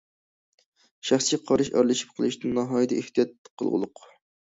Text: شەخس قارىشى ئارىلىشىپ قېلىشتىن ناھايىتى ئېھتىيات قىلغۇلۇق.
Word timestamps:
شەخس 1.09 1.27
قارىشى 1.51 1.73
ئارىلىشىپ 1.77 2.17
قېلىشتىن 2.17 2.59
ناھايىتى 2.63 3.01
ئېھتىيات 3.05 3.55
قىلغۇلۇق. 3.57 4.07